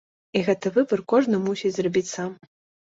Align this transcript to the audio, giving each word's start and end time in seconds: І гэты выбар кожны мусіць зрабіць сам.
І 0.39 0.41
гэты 0.47 0.71
выбар 0.79 1.05
кожны 1.15 1.43
мусіць 1.47 1.75
зрабіць 1.79 2.07
сам. 2.17 2.37